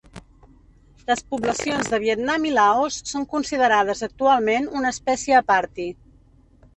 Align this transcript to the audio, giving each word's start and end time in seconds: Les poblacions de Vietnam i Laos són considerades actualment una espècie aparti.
Les 1.09 1.19
poblacions 1.33 1.91
de 1.91 1.99
Vietnam 2.03 2.47
i 2.51 2.53
Laos 2.57 2.97
són 3.09 3.27
considerades 3.33 4.01
actualment 4.09 4.65
una 4.81 4.91
espècie 4.97 5.37
aparti. 5.41 5.87